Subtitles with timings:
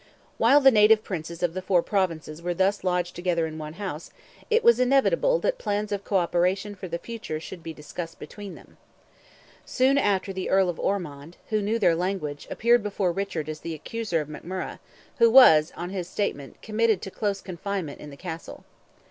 [0.39, 4.09] While the native Princes of the four Provinces were thus lodged together in one house,
[4.49, 8.55] it was inevitable that plans of co operation for the future should be discussed between
[8.55, 8.77] them.
[9.63, 13.75] Soon after the Earl of Ormond, who knew their language, appeared before Richard as the
[13.75, 14.79] accuser of McMurrogh,
[15.19, 18.65] who was, on his statement, committed to close confinement in the Castle.